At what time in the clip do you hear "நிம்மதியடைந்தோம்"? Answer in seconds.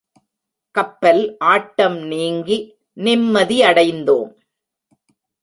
2.97-4.31